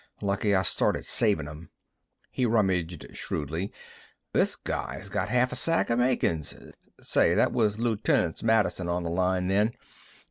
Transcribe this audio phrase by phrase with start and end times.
[0.23, 1.69] Lucky I started savin' 'em."
[2.31, 3.71] He rummaged shrewdly.
[4.33, 6.55] "This guy's got half a sack o' makin's.
[6.99, 9.73] Say, that was Loot'n't Madison on the line, then.